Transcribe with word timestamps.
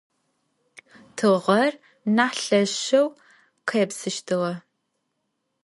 Tığer 1.17 1.71
nah 2.15 2.33
lheşşeu 2.45 3.07
khêpsıştığe. 3.67 4.51